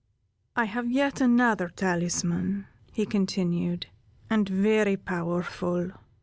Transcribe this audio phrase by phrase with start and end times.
[0.55, 3.85] "I have yet another talisman" he continued,
[4.31, 5.91] "and very powerful.